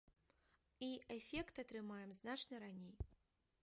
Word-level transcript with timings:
І 0.87 0.89
эфект 1.17 1.55
атрымаем 1.67 2.11
значна 2.23 2.55
раней. 2.69 2.95